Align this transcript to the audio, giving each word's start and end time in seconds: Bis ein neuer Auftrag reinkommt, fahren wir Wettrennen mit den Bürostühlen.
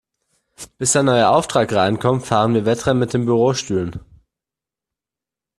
Bis 0.79 0.95
ein 0.95 1.05
neuer 1.05 1.29
Auftrag 1.29 1.71
reinkommt, 1.71 2.25
fahren 2.25 2.55
wir 2.55 2.65
Wettrennen 2.65 2.97
mit 3.01 3.13
den 3.13 3.25
Bürostühlen. 3.25 3.99